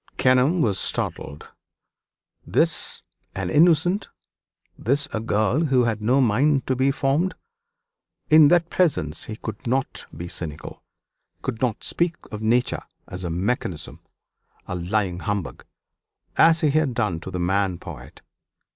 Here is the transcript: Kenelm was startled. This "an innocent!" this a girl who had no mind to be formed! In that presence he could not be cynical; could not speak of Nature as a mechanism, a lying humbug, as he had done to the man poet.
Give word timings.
Kenelm 0.17 0.61
was 0.61 0.79
startled. 0.79 1.47
This 2.43 3.03
"an 3.35 3.51
innocent!" 3.51 4.09
this 4.75 5.07
a 5.13 5.19
girl 5.19 5.65
who 5.65 5.83
had 5.83 6.01
no 6.01 6.19
mind 6.19 6.65
to 6.65 6.75
be 6.75 6.89
formed! 6.89 7.35
In 8.27 8.47
that 8.47 8.71
presence 8.71 9.25
he 9.25 9.35
could 9.35 9.67
not 9.67 10.07
be 10.17 10.27
cynical; 10.27 10.81
could 11.43 11.61
not 11.61 11.83
speak 11.83 12.15
of 12.31 12.41
Nature 12.41 12.81
as 13.07 13.23
a 13.23 13.29
mechanism, 13.29 13.99
a 14.67 14.73
lying 14.73 15.19
humbug, 15.19 15.65
as 16.35 16.61
he 16.61 16.71
had 16.71 16.95
done 16.95 17.19
to 17.19 17.29
the 17.29 17.39
man 17.39 17.77
poet. 17.77 18.23